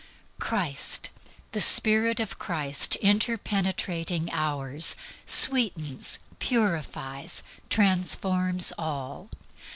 [0.39, 1.11] Christ,
[1.51, 4.95] the Spirit of Christ, interpenetrating ours,
[5.27, 9.29] sweetens, purifies, transforms all.